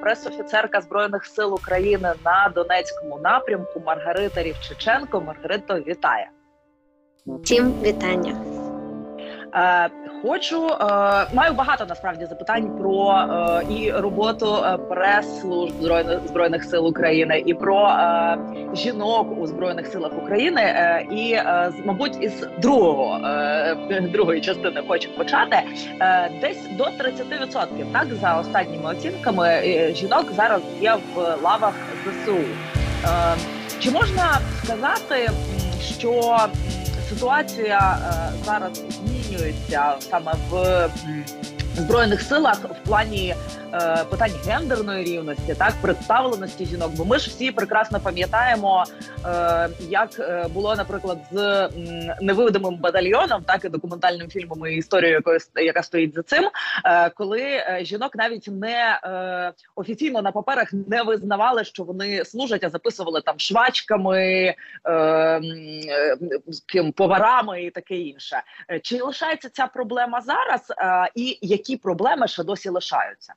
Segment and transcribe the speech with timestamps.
[0.00, 5.20] пресофіцерка збройних сил України на Донецькому напрямку Маргарита Рівчиченко.
[5.20, 6.30] Маргарита, вітає.
[7.26, 8.49] Всім вітання.
[9.54, 9.90] Е,
[10.22, 10.74] хочу е,
[11.34, 14.56] маю багато насправді запитань про е, і роботу
[14.88, 17.96] прес-служб збройних збройних сил України, і про
[18.74, 20.62] жінок у збройних силах України.
[21.10, 21.36] І
[21.84, 23.18] мабуть, із другого
[24.12, 25.62] другої частини хочу почати.
[26.40, 29.62] Десь до 30% так за останніми оцінками
[29.94, 32.38] жінок зараз є в лавах ЗСУ.
[33.80, 35.30] Чи можна сказати,
[35.98, 36.38] що
[37.20, 40.88] ситуація е, зараз змінюється саме в
[41.76, 43.34] збройних силах в плані
[43.72, 46.90] е, питань гендерної рівності, так представленості жінок.
[46.96, 48.84] Бо ми ж всі прекрасно пам'ятаємо,
[49.24, 51.68] е, як е, було, наприклад, з
[52.20, 56.50] невидимим батальйоном, так і документальним фільмом і історією, якої яка стоїть за цим,
[56.84, 62.64] е, коли е, жінок навіть не е, офіційно на паперах не визнавали, що вони служать,
[62.64, 64.54] а записували там швачками,
[64.84, 64.92] е,
[66.74, 68.42] е, поварами і таке інше.
[68.70, 70.72] Е, чи лишається ця проблема зараз?
[70.78, 73.34] Е, і які проблеми ще досі лишаються?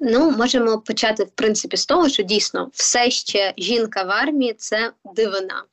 [0.00, 4.92] Ну, можемо почати в принципі з того, що дійсно все ще жінка в армії це
[5.14, 5.64] дивина.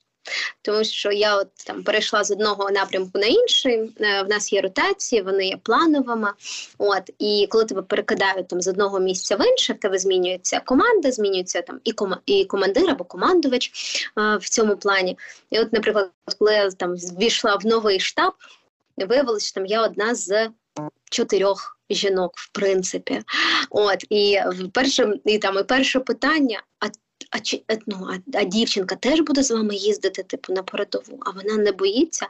[0.62, 3.92] Тому що я от там перейшла з одного напрямку на інший.
[4.02, 6.34] Е, в нас є ротації, вони є плановими.
[6.78, 11.12] От і коли тебе перекидають там з одного місця в інше, в тебе змінюється команда,
[11.12, 13.72] змінюється там і ком і командир або командувач
[14.16, 15.18] а, в цьому плані.
[15.50, 18.34] І, от, наприклад, коли я там ввійшла в новий штаб,
[18.98, 20.50] виявилося, що там я одна з
[21.10, 23.22] чотирьох жінок, в принципі.
[23.70, 24.40] От і
[24.74, 26.88] перше, і там і перше питання: а
[27.30, 31.32] а чи ну, а, а дівчинка теж буде з вами їздити, типу, на передову, а
[31.32, 32.28] вона не боїться.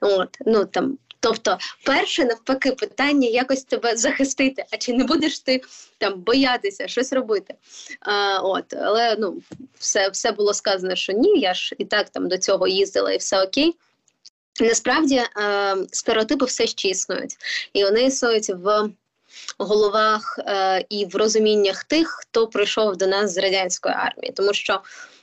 [0.00, 0.98] От, ну там.
[1.24, 5.62] Тобто, перше навпаки питання якось тебе захистити, а чи не будеш ти
[5.98, 7.54] там боятися щось робити?
[8.00, 9.42] А, от, Але ну,
[9.78, 13.16] все все було сказано, що ні, я ж і так там до цього їздила, і
[13.16, 13.74] все окей.
[14.60, 17.36] Насправді е, стереотипи все ще існують,
[17.72, 18.90] і вони існують в
[19.58, 24.80] головах е, і в розуміннях тих, хто прийшов до нас з радянської армії, тому що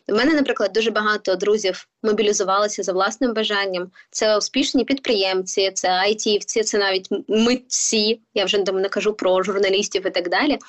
[0.07, 3.91] в мене, наприклад, дуже багато друзів мобілізувалися за власним бажанням.
[4.11, 8.19] Це успішні підприємці, це айтівці, це навіть митці.
[8.33, 10.59] Я вже там не кажу про журналістів і так далі.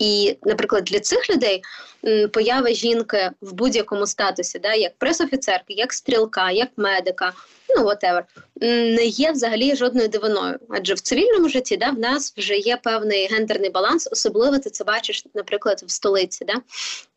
[0.00, 1.62] І, наприклад, для цих людей
[2.32, 7.32] поява жінки в будь-якому статусі, да, як пресофіцерки, як стрілка, як медика,
[7.76, 8.22] ну whatever,
[8.96, 10.58] не є взагалі жодною дивиною.
[10.68, 14.84] Адже в цивільному житті да, в нас вже є певний гендерний баланс, особливо ти це
[14.84, 16.54] бачиш, наприклад, в столиці, да,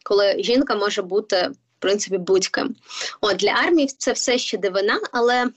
[0.03, 2.75] коли жінка може бути в принципі будь-ким.
[3.21, 5.47] От для армії це все ще дивина, але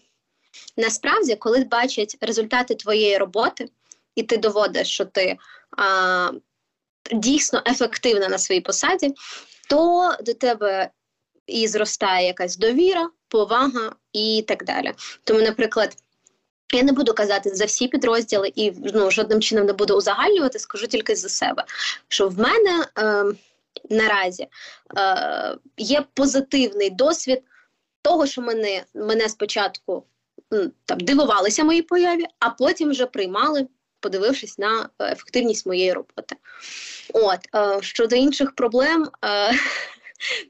[0.77, 3.69] насправді, коли бачать результати твоєї роботи,
[4.15, 5.37] і ти доводиш, що ти.
[5.79, 6.31] А,
[7.13, 9.15] дійсно ефективна на своїй посаді,
[9.69, 10.91] то до тебе
[11.47, 14.93] і зростає якась довіра, повага і так далі.
[15.25, 15.97] Тому, наприклад.
[16.73, 20.87] Я не буду казати за всі підрозділи і ну, жодним чином не буду узагальнювати, скажу
[20.87, 21.65] тільки за себе.
[22.09, 23.25] Що в мене е,
[23.91, 24.47] наразі
[24.99, 27.43] е, є позитивний досвід
[28.03, 30.05] того, що мене мене спочатку
[30.85, 33.67] там дивувалися моїй появі, а потім вже приймали
[34.05, 36.37] подивившись на е, ефективність моєї роботи.
[37.13, 39.11] От е, щодо інших проблем.
[39.25, 39.53] Е,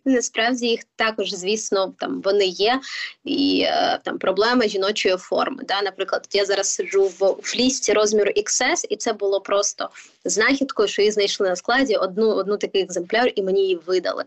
[0.04, 2.80] насправді їх також, звісно, там вони є,
[3.24, 3.66] і
[4.04, 5.62] там проблеми жіночої форми.
[5.68, 5.82] Да?
[5.82, 9.90] Наприклад, я зараз сиджу в флісті розміру XS, і це було просто
[10.24, 14.24] знахідкою, що її знайшли на складі одну одну такий екземпляр, і мені її видали.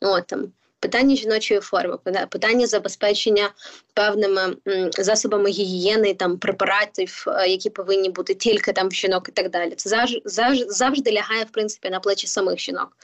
[0.00, 3.50] От там питання жіночої форми, питання забезпечення
[3.94, 4.56] певними
[4.98, 9.70] засобами гігієни, там препаратів, е, які повинні бути тільки там в жінок і так далі.
[9.70, 12.96] Це завжди, завжди лягає в принципі на плечі самих жінок.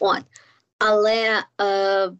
[0.00, 0.22] От.
[0.78, 2.10] Але е,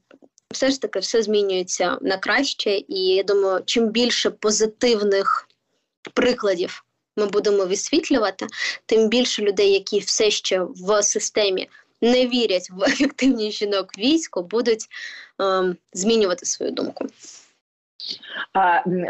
[0.51, 5.49] все ж таки все змінюється на краще, і я думаю, чим більше позитивних
[6.15, 6.85] прикладів
[7.17, 8.47] ми будемо висвітлювати,
[8.87, 11.69] тим більше людей, які все ще в системі
[12.01, 14.87] не вірять в ефективність жінок війську, будуть
[15.43, 17.07] е, змінювати свою думку.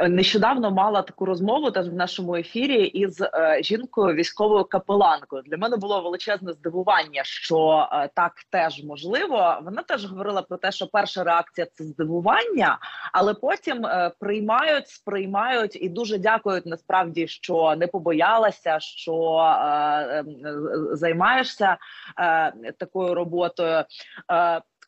[0.08, 5.42] Нещодавно мала таку розмову теж в нашому ефірі із е, жінкою військовою капеланкою.
[5.42, 9.58] Для мене було величезне здивування, що е, так теж можливо.
[9.62, 12.78] Вона теж говорила про те, що перша реакція це здивування,
[13.12, 19.16] але потім е, приймають, сприймають і дуже дякують насправді, що не побоялася, що
[20.92, 21.76] займаєшся
[22.78, 23.84] такою роботою.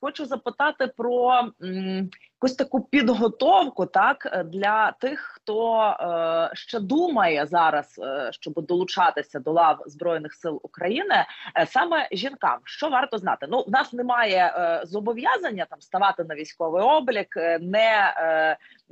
[0.00, 1.43] Хочу запитати про
[2.43, 9.52] якусь таку підготовку, так для тих, хто е, ще думає зараз, е, щоб долучатися до
[9.52, 11.25] лав збройних сил України,
[11.56, 13.46] е, саме жінкам, що варто знати?
[13.50, 18.14] Ну в нас немає е, зобов'язання там ставати на військовий облік, е, не,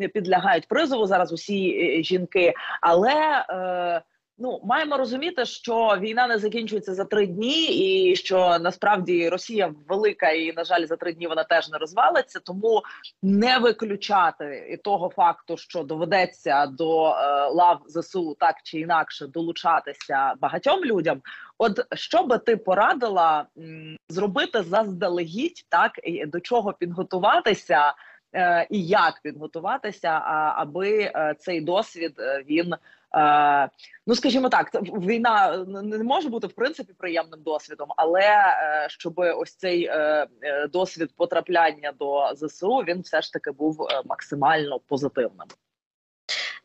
[0.00, 4.02] е, підлягають призову зараз усі е, жінки, але е,
[4.38, 10.30] Ну, маємо розуміти, що війна не закінчується за три дні, і що насправді Росія велика,
[10.30, 12.40] і на жаль, за три дні вона теж не розвалиться.
[12.40, 12.82] Тому
[13.22, 20.34] не виключати і того факту, що доведеться до е, лав ЗСУ так чи інакше долучатися
[20.40, 21.22] багатьом людям.
[21.58, 27.94] От що би ти порадила м, зробити заздалегідь, так і до чого підготуватися,
[28.34, 30.08] е, і як підготуватися,
[30.56, 32.74] аби е, цей досвід е, він.
[33.16, 33.68] Е,
[34.06, 39.54] ну скажімо так, війна не може бути в принципі приємним досвідом, але е, щоб ось
[39.54, 40.26] цей е,
[40.72, 45.46] досвід потрапляння до ЗСУ він все ж таки був максимально позитивним.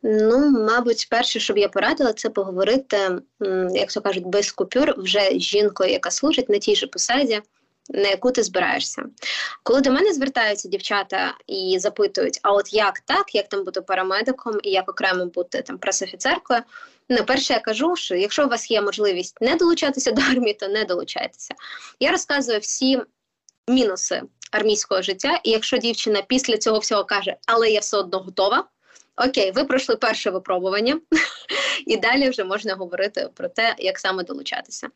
[0.04, 2.98] Ну, мабуть, перше, що б я порадила, це поговорити,
[3.72, 7.42] як то кажуть, без купюр вже жінкою, яка служить на тій же посаді
[7.94, 9.04] на яку ти збираєшся.
[9.64, 14.60] Коли до мене звертаються дівчата і запитують, а от як так, як там бути парамедиком
[14.64, 16.62] і як окремо бути там пресофіцеркою,
[17.10, 20.68] ну, перше я кажу, що якщо у вас є можливість не долучатися до армії, то
[20.68, 21.56] не долучайтеся.
[22.00, 23.02] Я розказую всі
[23.68, 24.22] мінуси
[24.52, 28.68] армійського життя, і якщо дівчина після цього всього каже, але я все одно готова.
[29.16, 31.00] Окей, ви пройшли перше випробування,
[31.88, 34.88] і далі вже можна говорити про те, як саме долучатися.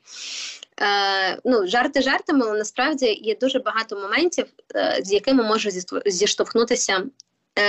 [0.82, 4.46] Е, ну, Жарти жартами, але насправді є дуже багато моментів,
[4.76, 5.72] е, з якими може
[6.06, 7.04] зіштовхнутися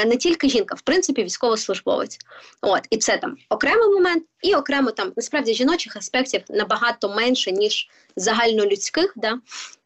[0.07, 2.19] не тільки жінка, в принципі, військовослужбовець.
[2.61, 7.89] От і це там окремий момент, і окремо там насправді жіночих аспектів набагато менше ніж
[8.17, 9.39] загальнолюдських, да,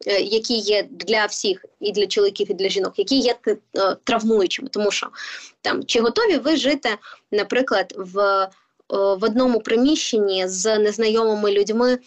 [0.06, 3.56] е, які є для всіх, і для чоловіків, і для жінок, які є е,
[4.05, 5.08] травмуючими, тому що
[5.61, 6.88] там чи готові ви жити,
[7.31, 8.49] наприклад, в
[8.91, 11.99] в одному приміщенні з незнайомими людьми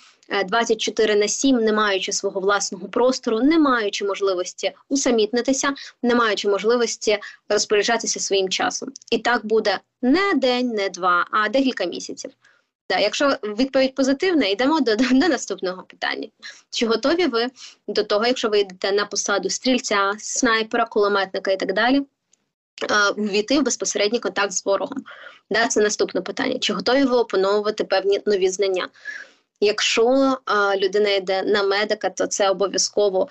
[0.46, 7.20] 24 на 7, не маючи свого власного простору, не маючи можливості усамітнитися, не маючи можливості
[7.50, 8.92] розпоряджатися своїм часом.
[9.12, 12.32] І так буде не день, не два, а декілька місяців.
[12.88, 16.28] Так, якщо відповідь позитивна, йдемо до, до, до наступного питання.
[16.70, 17.48] Чи готові ви
[17.88, 22.02] до того, якщо ви йдете на посаду стрільця, снайпера, кулеметника і так далі,
[23.18, 25.04] ввійти в безпосередній контакт з ворогом?
[25.50, 26.60] Да, Це наступне питання.
[26.60, 28.90] Чи готові ви опановувати певні нові знання?
[29.60, 33.28] Якщо а, людина йде на медика, то це обов'язково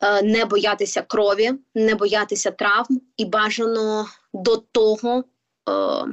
[0.00, 5.24] а, не боятися крові, не боятися травм і бажано до того.
[5.64, 6.04] А,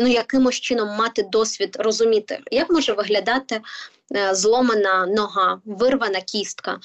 [0.00, 3.60] Ну, якимось чином мати досвід розуміти, як може виглядати
[4.16, 6.78] е, зломана нога, вирвана кістка, е,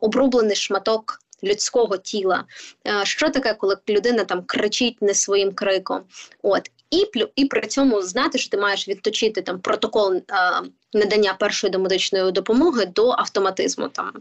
[0.00, 2.44] обрублений шматок людського тіла.
[2.86, 6.00] Е, що таке, коли людина там кричить не своїм криком?
[6.42, 7.06] От і
[7.36, 12.86] і при цьому знати, що ти маєш відточити там протокол а, надання першої домедичної допомоги
[12.86, 14.12] до автоматизму там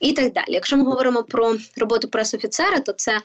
[0.00, 0.46] і так далі.
[0.48, 3.20] Якщо ми говоримо про роботу пресофіцера, то це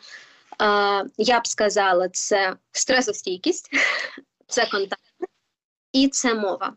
[0.57, 3.69] а, я б сказала, це стресостійкість,
[4.47, 5.01] це контакт
[5.91, 6.73] і це мова.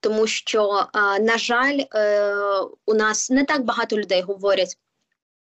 [0.00, 0.86] Тому що,
[1.20, 2.34] на жаль, е,
[2.86, 4.76] у нас не так багато людей говорять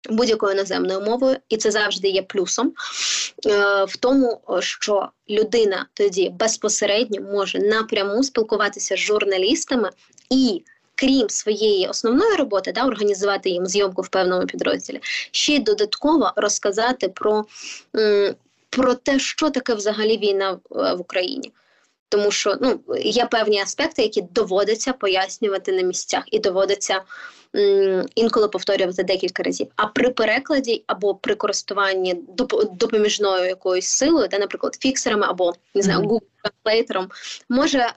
[0.10, 2.74] будь-якою іноземною мовою, і це завжди є плюсом
[3.46, 9.90] е, в тому, що людина тоді безпосередньо може напряму спілкуватися з журналістами
[10.30, 10.64] і.
[10.96, 15.00] Крім своєї основної роботи, да, організувати їм зйомку в певному підрозділі,
[15.32, 17.46] ще й додатково розказати про
[18.70, 21.52] про те, що таке взагалі війна в, в Україні.
[22.12, 27.02] Тому що ну, є певні аспекти, які доводиться пояснювати на місцях, і доводиться
[28.16, 29.68] інколи повторювати декілька разів.
[29.76, 32.16] А при перекладі або при користуванні
[32.72, 37.08] допоміжною якоюсь силою, де, наприклад, фіксерами або не знаю, Google Translator,
[37.50, 37.94] може е,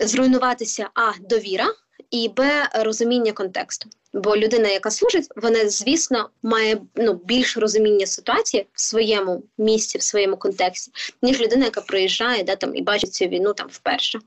[0.00, 1.66] зруйнуватися а довіра.
[2.10, 3.88] І Б розуміння контексту.
[4.12, 10.02] Бо людина, яка служить, вона, звісно, має ну, більш розуміння ситуації в своєму місці, в
[10.02, 14.18] своєму контексті, ніж людина, яка приїжджає да, там, і бачить цю війну там вперше.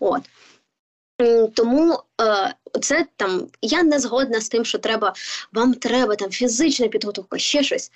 [0.00, 0.22] От.
[1.54, 5.14] Тому е, це там я не згодна з тим, що треба
[5.52, 7.92] вам треба там фізична підготовка, ще щось.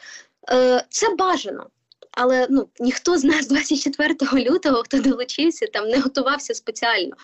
[0.50, 1.66] Е, Це бажано.
[2.20, 7.16] Але ну ніхто з нас 24 лютого, хто долучився, там не готувався спеціально.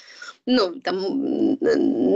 [0.46, 0.96] Ну там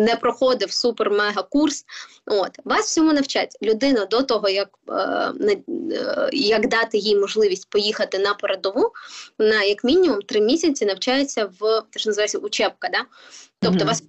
[0.05, 1.85] не проходив супер-мега курс.
[2.27, 8.19] От вас всьому навчать людину до того, як е, е, як дати їй можливість поїхати
[8.19, 8.93] на передову.
[9.39, 12.89] на як мінімум три місяці навчається в те, що називається учебка.
[12.89, 13.05] Да?
[13.61, 13.87] Тобто mm-hmm.
[13.87, 14.03] вас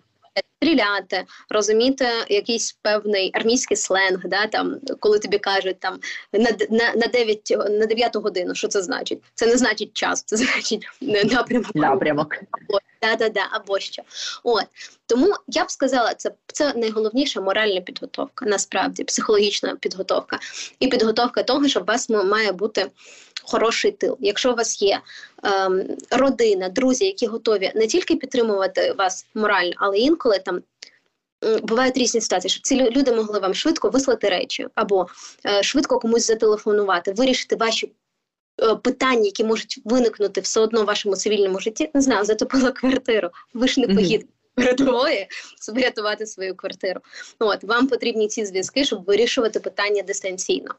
[0.59, 5.99] стріляти, розуміти якийсь певний армійський сленг, да, там, коли тобі кажуть там
[6.33, 9.19] на на, на 9 на 9 годину, що це значить?
[9.35, 10.87] Це не значить час, це значить
[11.31, 11.75] напрямок.
[11.75, 12.35] Напрямок.
[13.01, 14.01] Да, да, да, або що.
[14.43, 14.65] От
[15.05, 20.39] тому я б сказала, це це найголовніша моральна підготовка, насправді психологічна підготовка
[20.79, 22.91] і підготовка того, що у вас має бути
[23.43, 24.17] хороший тил.
[24.19, 25.01] Якщо у вас є
[25.43, 30.61] ем, родина, друзі, які готові не тільки підтримувати вас морально, але інколи там.
[31.63, 35.07] Бувають різні ситуації, щоб ці люди могли вам швидко вислати речі, або
[35.45, 37.91] е, швидко комусь зателефонувати, вирішити ваші
[38.61, 41.89] е, питання, які можуть виникнути все одно в вашому цивільному житті.
[41.93, 43.29] Не знаю, затопила квартиру.
[43.53, 45.27] Ви ж не поїдете передової,
[45.61, 47.01] щоб рятувати свою квартиру.
[47.39, 50.75] От вам потрібні ці зв'язки, щоб вирішувати питання дистанційно.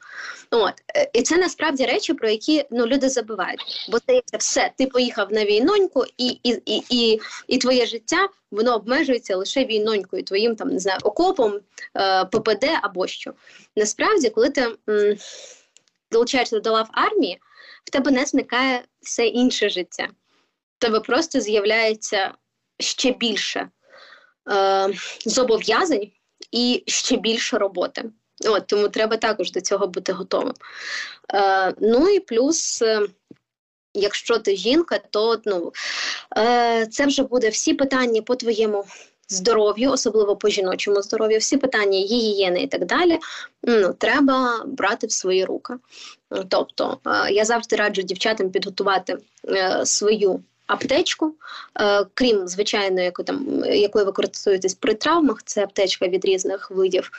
[0.51, 3.89] От е, і це насправді речі, про які ну люди забувають.
[3.91, 8.75] Бо здається, все, ти поїхав на війноньку, і і, і, і, і твоє життя воно
[8.75, 11.61] обмежується лише війнонькою, твоїм там не знаю, окопом,
[11.97, 13.33] е, ППД або що.
[13.77, 15.17] Насправді, коли ти м,
[16.13, 17.39] долучаєшся до лав армії,
[17.85, 20.09] в тебе не зникає все інше життя.
[20.79, 22.35] В тебе просто з'являється
[22.79, 23.69] ще більше
[24.51, 24.89] е,
[25.27, 26.11] зобов'язань
[26.53, 28.05] і ще більше роботи.
[28.47, 30.55] От, Тому треба також до цього бути готовим.
[31.35, 33.01] Е, Ну і плюс, е,
[33.95, 35.73] якщо ти жінка, то ну,
[36.39, 38.85] е, це вже буде всі питання по твоєму
[39.31, 43.19] здоров'ю, особливо по жіночому здоров'ю, всі питання гігієни і так далі.
[43.63, 45.75] Ну, Треба брати в свої руки.
[46.49, 49.17] Тобто, е, я завжди раджу дівчатам підготувати
[49.49, 51.35] е, свою аптечку,
[51.81, 57.11] е, крім звичайної, яку там якою ви користуєтесь при травмах, це аптечка від різних видів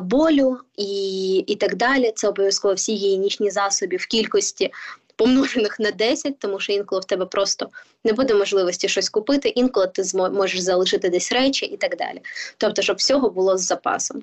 [0.00, 2.12] болю і і так далі.
[2.16, 4.72] Це обов'язково всі гігієнічні засоби в кількості.
[5.16, 7.68] Помножених на 10, тому що інколи в тебе просто
[8.04, 12.20] не буде можливості щось купити, інколи ти зможеш залишити десь речі і так далі.
[12.56, 14.22] Тобто, щоб всього було з запасом.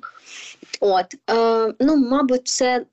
[0.80, 2.86] От, е, ну, мабуть, це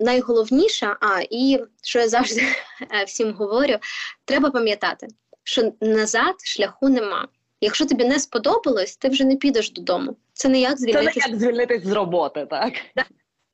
[0.00, 3.76] найголовніше, а і що я завжди е, всім говорю,
[4.24, 5.08] треба пам'ятати,
[5.44, 7.28] що назад шляху нема.
[7.60, 10.16] Якщо тобі не сподобалось, ти вже не підеш додому.
[10.32, 11.20] Це не як звільнитися.
[11.20, 12.72] Це не як звільнитись з роботи, так?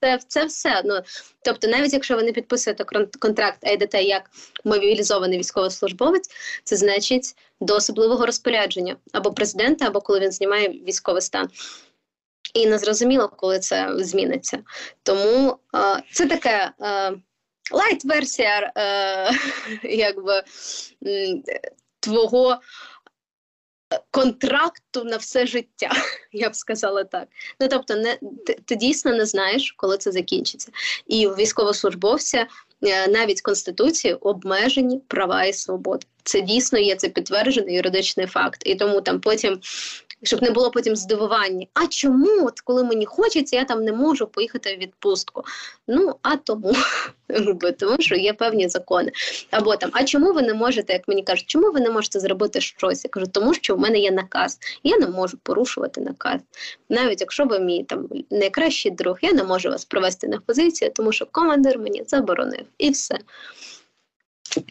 [0.01, 0.83] Це це все.
[0.85, 1.01] Ну,
[1.45, 2.85] Тобто, навіть якщо ви не підписуєте
[3.19, 3.59] контракт,
[3.95, 4.31] а як
[4.65, 6.31] мобілізований військовослужбовець,
[6.65, 11.49] це значить до особливого розпорядження або президента, або коли він знімає військовий стан.
[12.55, 14.59] І не зрозуміло, коли це зміниться.
[15.03, 17.13] Тому е, це таке е,
[17.73, 19.31] light-версія е,
[19.97, 20.43] як би
[22.01, 22.59] твого
[24.11, 25.91] контракту на все життя,
[26.33, 27.29] я б сказала так.
[27.61, 30.73] Ну тобто, не ти, ти дійсно не знаєш, коли це закінчиться.
[31.07, 32.47] І у військовослужбовця
[32.83, 36.07] е, навіть конституції обмежені права і свободи.
[36.23, 39.61] Це дійсно є це підтверджений юридичний факт, і тому там потім
[40.23, 41.67] щоб не було потім здивування.
[41.75, 45.45] А чому, от коли мені хочеться, я там не можу поїхати в відпустку?
[45.89, 46.75] Ну а тому,
[47.79, 49.13] тому що є певні закони.
[49.51, 52.61] Або там, а чому ви не можете, як мені кажуть, чому ви не можете зробити
[52.61, 53.05] щось?
[53.05, 54.59] Я кажу, тому що в мене є наказ.
[54.83, 56.41] Я не можу порушувати наказ.
[56.89, 61.13] Навіть якщо ви мій там найкращий друг, я не можу вас провести на позицію, тому
[61.13, 63.19] що командир мені заборонив і все.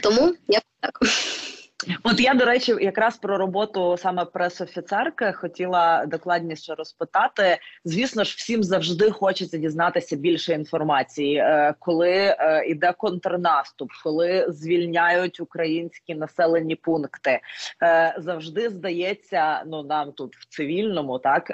[0.02, 1.00] Тому я так.
[2.04, 7.58] От я, до речі, якраз про роботу саме пресофіцерки хотіла докладніше розпитати.
[7.86, 12.36] Звісно ж, всім завжди хочеться дізнатися більше інформації, е, коли
[12.68, 17.40] йде е, контрнаступ, коли звільняють українські населені пункти.
[17.84, 21.52] Е, завжди здається, ну нам тут в цивільному так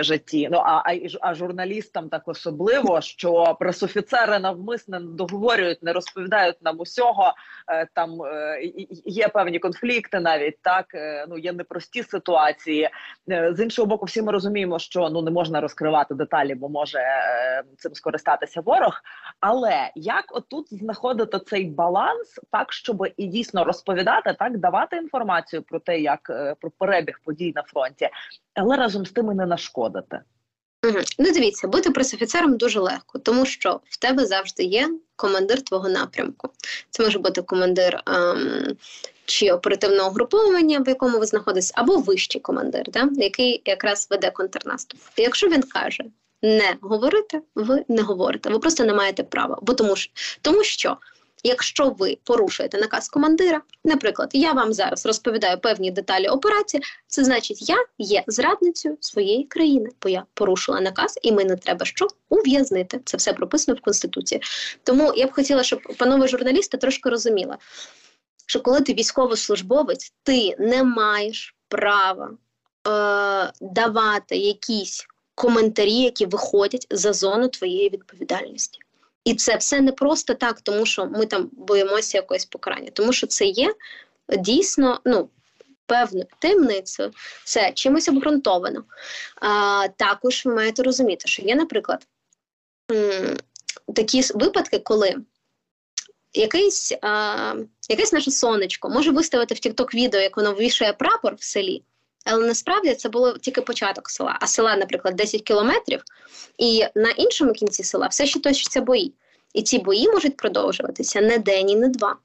[0.00, 0.48] житті.
[0.52, 0.82] Ну а
[1.20, 7.32] а журналістам так особливо, що пресофіцери навмисне договорюють, не розповідають нам усього
[7.94, 8.20] там
[9.04, 12.90] є певні конфлікти, навіть так е, ну є непрості ситуації.
[13.30, 16.98] Е, з іншого боку, всі ми розуміємо, що ну не можна розкривати деталі, бо може
[16.98, 19.00] е, цим скористатися ворог.
[19.40, 25.78] Але як отут знаходити цей баланс, так щоб і дійсно розповідати, так давати інформацію про
[25.78, 26.20] те, як
[26.60, 28.08] про перебіг подій на фронті,
[28.54, 30.20] але разом з тим і не нашкодити.
[31.18, 36.48] Ну, дивіться, бути пресофіцером дуже легко, тому що в тебе завжди є командир твого напрямку.
[36.90, 38.76] Це може бути командир ем,
[39.24, 45.00] чи оперативного груповання, в якому ви знаходитесь, або вищий командир, да, який якраз веде контрнаступ.
[45.16, 46.04] І якщо він каже
[46.42, 49.58] не говорити, ви не говорите, ви просто не маєте права.
[49.62, 50.12] Бо тому що
[50.42, 50.96] тому що
[51.46, 57.68] Якщо ви порушуєте наказ командира, наприклад, я вам зараз розповідаю певні деталі операції, це значить,
[57.70, 63.00] я є зрадницею своєї країни, бо я порушила наказ, і мене треба що ув'язнити.
[63.04, 64.42] Це все прописано в конституції.
[64.82, 67.56] Тому я б хотіла, щоб панове журналісти трошки розуміли,
[68.46, 72.30] що коли ти військовослужбовець, ти не маєш права
[73.60, 78.83] давати якісь коментарі, які виходять за зону твоєї відповідальності.
[79.24, 83.26] І це все не просто так, тому що ми там боїмося якогось покарання, тому що
[83.26, 83.74] це є
[84.38, 85.28] дійсно ну,
[85.86, 87.12] певною таємницею,
[87.44, 88.84] це чимось обґрунтовано.
[89.36, 92.06] А, Також ви маєте розуміти, що є, наприклад,
[93.94, 95.16] такі випадки, коли
[96.32, 97.54] якийсь, а,
[97.88, 101.82] якесь наше сонечко може виставити в TikTok відео, як воно вивішує прапор в селі.
[102.24, 104.38] Але насправді це було тільки початок села.
[104.40, 106.02] А села, наприклад, 10 кілометрів,
[106.58, 109.14] і на іншому кінці села все ще точаться бої.
[109.54, 112.16] І ці бої можуть продовжуватися не день і не два.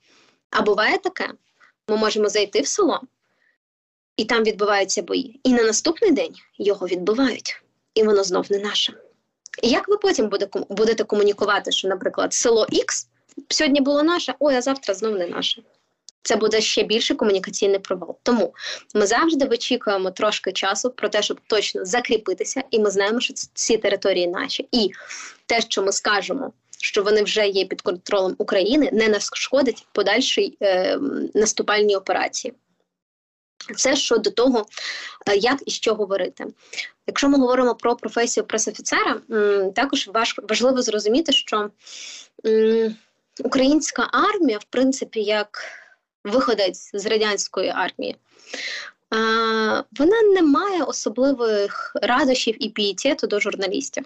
[0.49, 1.29] А буває таке:
[1.87, 3.01] ми можемо зайти в село,
[4.17, 5.39] і там відбуваються бої.
[5.43, 7.61] І на наступний день його відбувають,
[7.93, 8.93] і воно знов не наше.
[9.63, 10.31] І як ви потім
[10.69, 13.07] будете комунікувати, що, наприклад, село Х
[13.49, 15.61] сьогодні було наше, ой, а завтра знов не наше.
[16.23, 18.17] Це буде ще більше комунікаційний провал.
[18.23, 18.53] Тому
[18.95, 23.77] ми завжди вичікуємо трошки часу про те, щоб точно закріпитися, і ми знаємо, що ці
[23.77, 24.67] території наші.
[24.71, 24.91] І
[25.45, 30.97] те, що ми скажемо, що вони вже є під контролем України, не нашкодить подальшій е,
[31.33, 32.53] наступальній операції.
[33.75, 34.65] Це щодо того,
[35.27, 36.45] е, як і що говорити.
[37.07, 39.21] Якщо ми говоримо про професію пресофіцера,
[39.75, 40.09] також
[40.49, 41.69] важливо зрозуміти, що
[43.43, 45.61] українська армія, в принципі, як
[46.23, 48.15] виходець з радянської армії,
[49.91, 54.05] вона не має особливих радощів і пієтету до журналістів.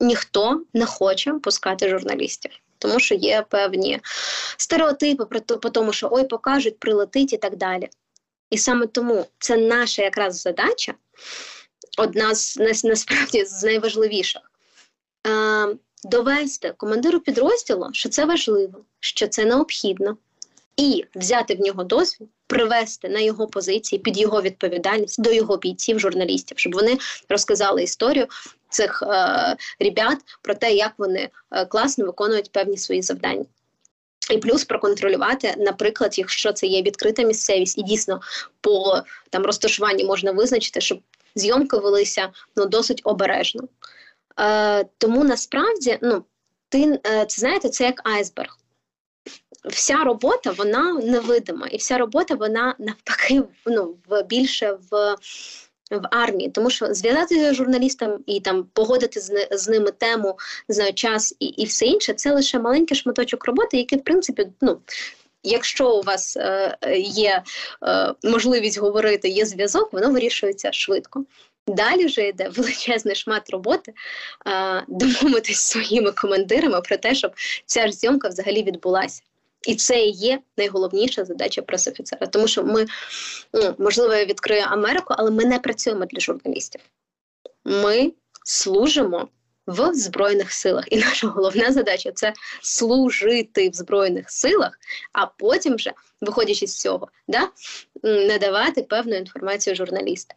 [0.00, 4.00] Ніхто не хоче пускати журналістів, тому що є певні
[4.56, 7.88] стереотипи про по тому, що ой, покажуть, прилетить і так далі.
[8.50, 10.94] І саме тому це наша якраз задача,
[11.98, 14.42] одна з насправді з найважливіших.
[16.04, 20.16] Довести командиру підрозділу, що це важливо, що це необхідно,
[20.76, 26.00] і взяти в нього дозвіл, привести на його позиції під його відповідальність до його бійців,
[26.00, 28.26] журналістів, щоб вони розказали історію
[28.68, 33.44] цих е, ребят про те, як вони е, класно виконують певні свої завдання.
[34.30, 38.20] І плюс проконтролювати, наприклад, якщо це є відкрита місцевість, і дійсно
[38.60, 41.00] по там розташуванні можна визначити, щоб
[41.34, 43.62] зйомки велися ну досить обережно.
[44.40, 46.24] Е, Тому насправді, ну
[46.68, 48.58] ти е, це знаєте, це як айсберг
[49.66, 55.16] вся робота вона невидима, і вся робота вона навпаки ну, в більше в.
[55.90, 60.94] В армії, тому що зв'язати з журналістом і там погодити з, з ними тему, знаю,
[60.94, 64.78] час і і все інше, це лише маленький шматочок роботи, який, в принципі, ну.
[65.42, 67.42] Якщо у вас е, є
[67.82, 71.24] е, можливість говорити, є зв'язок, воно вирішується швидко.
[71.66, 73.92] Далі вже йде величезний шмат роботи
[74.46, 77.32] е, домовитись своїми командирами про те, щоб
[77.66, 79.22] ця ж зйомка взагалі відбулася.
[79.66, 82.26] І це і є найголовніша задача пресофіцера.
[82.26, 82.86] Тому що ми,
[83.52, 86.80] ну, можливо, я відкрию Америку, але ми не працюємо для журналістів.
[87.64, 88.12] Ми
[88.44, 89.28] служимо
[89.66, 90.84] в Збройних силах.
[90.90, 94.78] І наша головна задача це служити в Збройних силах,
[95.12, 97.48] а потім, вже, виходячи з цього, да,
[98.02, 100.36] надавати певну інформацію журналістам.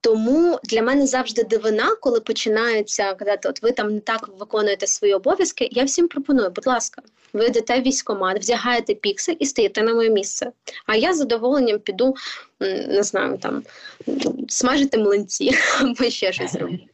[0.00, 5.14] Тому для мене завжди дивина, коли починаються казати, от ви там не так виконуєте свої
[5.14, 5.68] обов'язки.
[5.72, 10.10] Я всім пропоную, будь ласка, ви йдете в військкомат, вдягаєте піксель і стаєте на моє
[10.10, 10.52] місце.
[10.86, 12.14] А я з задоволенням піду,
[12.88, 13.62] не знаю, там
[14.48, 16.84] смажити млинці або ще щось робити.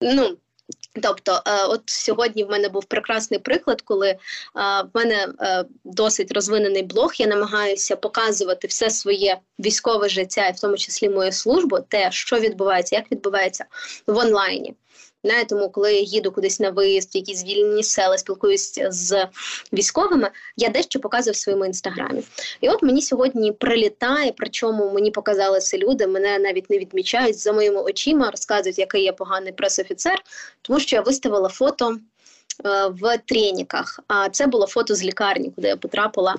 [0.00, 0.36] Ну,
[1.02, 4.18] Тобто, е, от сьогодні в мене був прекрасний приклад, коли е,
[4.54, 7.12] в мене е, досить розвинений блог.
[7.16, 12.38] Я намагаюся показувати все своє військове життя, і в тому числі мою службу, те, що
[12.38, 13.64] відбувається, як відбувається
[14.06, 14.74] в онлайні.
[15.24, 19.26] Не, тому, коли я їду кудись на виїзд, в якісь звільнені села, спілкуюся з
[19.72, 22.22] військовими, я дещо показую в своєму інстаграмі.
[22.60, 27.52] І от мені сьогодні прилітає, причому мені показали це люди, мене навіть не відмічають за
[27.52, 30.22] моїми очима, розказують, який я поганий пресофіцер,
[30.62, 31.96] тому що я виставила фото
[32.64, 34.00] е, в треніках.
[34.08, 36.36] А це було фото з лікарні, куди я потрапила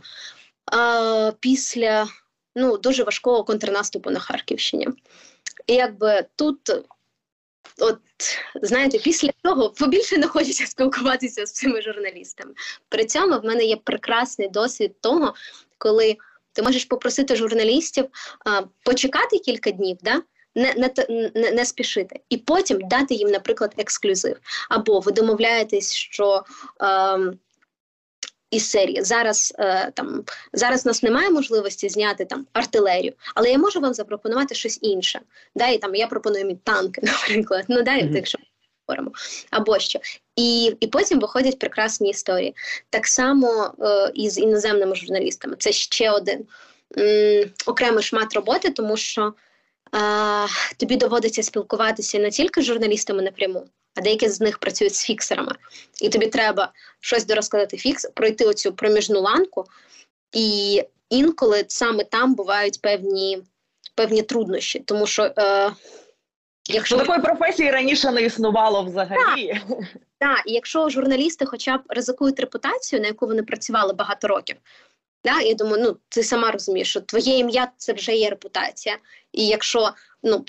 [0.73, 2.07] е, після
[2.55, 4.87] ну, дуже важкого контрнаступу на Харківщині.
[5.67, 6.59] І якби тут
[7.79, 7.97] от
[8.61, 12.53] знаєте, після того побільше не хочеться спілкуватися з цими журналістами.
[12.89, 15.33] При цьому в мене є прекрасний досвід того,
[15.77, 16.17] коли
[16.53, 18.05] ти можеш попросити журналістів
[18.45, 20.21] а, почекати кілька днів, да?
[20.57, 20.91] Не не,
[21.35, 24.37] не, не спішити, і потім дати їм, наприклад, ексклюзив.
[24.69, 26.43] Або ви домовляєтесь, що
[26.81, 27.19] е,
[28.51, 29.03] із серії.
[29.03, 34.55] Зараз е, там зараз нас немає можливості зняти там артилерію, але я можу вам запропонувати
[34.55, 35.21] щось інше.
[35.55, 37.65] Да, і там я пропоную мені танки, наприклад.
[37.67, 38.15] Ну да, mm-hmm.
[38.15, 38.37] якщо
[38.87, 39.11] говоримо
[39.51, 39.99] або що.
[40.35, 42.55] І і потім виходять прекрасні історії.
[42.89, 45.55] Так само е, і з іноземними журналістами.
[45.59, 46.45] Це ще один
[46.97, 49.33] м, окремий шмат роботи, тому що
[49.95, 55.03] е, тобі доводиться спілкуватися не тільки з журналістами напряму, а деякі з них працюють з
[55.03, 55.55] фіксерами.
[56.01, 59.65] І тобі треба щось дорозкладати фікс, пройти оцю проміжну ланку,
[60.31, 63.43] і інколи саме там бувають певні,
[63.95, 65.33] певні труднощі, тому що.
[65.37, 65.71] Е,
[66.67, 69.61] Якщо такої професії раніше не існувало взагалі,
[70.19, 74.55] так, і якщо журналісти, хоча б ризикують репутацію, на яку вони працювали багато років,
[75.25, 78.97] да, я думаю, ну ти сама розумієш, що твоє ім'я це вже є репутація.
[79.31, 79.91] І якщо
[80.23, 80.45] ну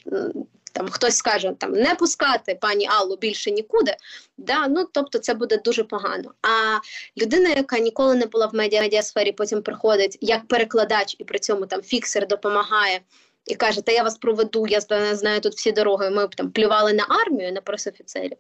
[0.77, 3.97] там хтось скаже там не пускати пані Аллу більше нікуди,
[4.39, 6.33] да, ну тобто це буде дуже погано.
[6.43, 6.79] А
[7.23, 11.67] людина, яка ніколи не була в медіа медіасфері, потім приходить як перекладач, і при цьому
[11.67, 13.01] там фіксер допомагає.
[13.47, 14.81] І каже, та я вас проведу, я
[15.15, 16.11] знаю тут всі дороги.
[16.11, 18.37] Ми б там плювали на армію, на пресофіцерів.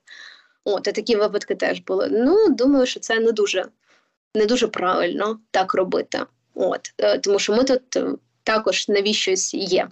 [0.64, 2.08] От, і такі випадки теж були.
[2.10, 3.64] Ну, думаю, що це не дуже
[4.34, 6.20] не дуже правильно так робити.
[6.54, 8.12] От, е, Тому що ми тут е,
[8.46, 9.88] також навіщось є.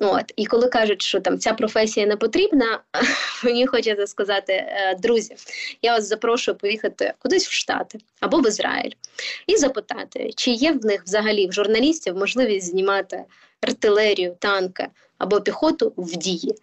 [0.00, 2.80] От, І коли кажуть, що там ця професія не потрібна,
[3.44, 5.36] мені хочеться сказати, е, друзі,
[5.82, 8.92] я вас запрошую поїхати кудись в Штати або в Ізраїль
[9.46, 13.24] і запитати, чи є в них взагалі в журналістів можливість знімати
[13.60, 14.86] артилерію, танки
[15.18, 16.54] або піхоту в дії.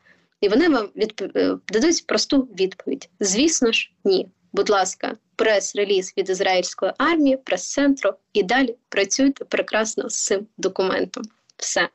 [0.41, 1.21] І вони вам відп...
[1.35, 4.27] Е, дадуть просту відповідь: звісно ж, ні.
[4.53, 11.23] Будь ласка, прес-реліз від ізраїльської армії, прес-центру і далі працюйте прекрасно з цим документом.
[11.57, 11.89] Все.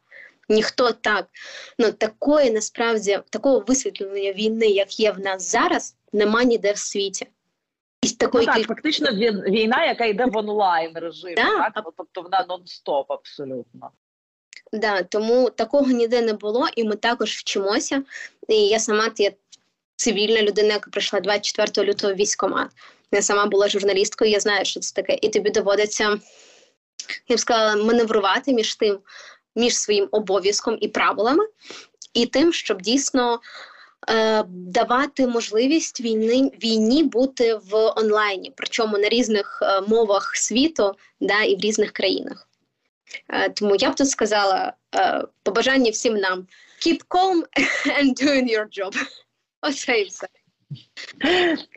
[0.49, 1.27] Ніхто так,
[1.79, 7.27] ну такої насправді такого висвітлення війни, як є в нас зараз, нема ніде в світі.
[8.03, 8.67] І такої ну, так, кіль...
[8.67, 11.71] фактично війна, яка йде в онлайн режимі, да.
[11.75, 11.85] так?
[11.97, 13.91] тобто вона нон-стоп абсолютно.
[14.73, 18.03] Да, тому такого ніде не було, і ми також вчимося.
[18.49, 19.31] І я сама я
[19.99, 22.69] цивільна людина, яка прийшла 24 лютого в військкомат.
[23.13, 25.19] Я сама була журналісткою, я знаю, що це таке.
[25.23, 26.19] І тобі доводиться,
[27.29, 28.99] я б сказала, маневрувати між тим,
[29.57, 31.45] між своїм обов'язком і правилами,
[32.15, 33.41] і тим, щоб дійсно
[34.11, 41.43] е, давати можливість війни війні бути в онлайні, причому на різних е, мовах світу да,
[41.43, 42.49] і в різних країнах.
[43.29, 46.47] Е, тому я б тут сказала е, побажання всім нам
[46.87, 47.43] keep calm
[48.01, 48.95] and doing your job.
[49.69, 50.29] Оце і все.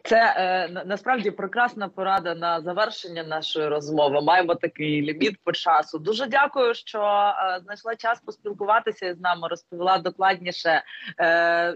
[0.03, 4.21] Це е, насправді прекрасна порада на завершення нашої розмови.
[4.21, 5.99] Маємо такий ліміт по часу.
[5.99, 10.83] Дуже дякую, що е, знайшла час поспілкуватися з нами, розповіла докладніше.
[11.19, 11.75] Е,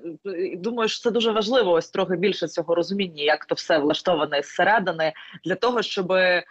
[0.58, 1.72] Думаю, що це дуже важливо.
[1.72, 5.14] Ось трохи більше цього розуміння, як то все влаштоване зсередини,
[5.46, 6.44] для того, щоб е,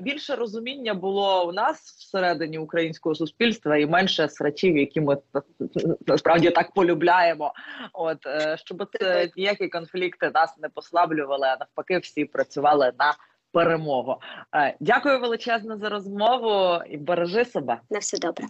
[0.00, 5.16] більше розуміння було у нас всередині українського суспільства і менше срачів, які ми
[6.06, 7.52] насправді так полюбляємо.
[7.92, 9.68] От е, щоб це ніякі
[10.18, 13.14] конфлікти нас не послаблювали, а навпаки, всі працювали на
[13.52, 14.20] перемогу.
[14.54, 17.80] Е, дякую величезно за розмову і бережи себе.
[17.90, 18.46] На все добре.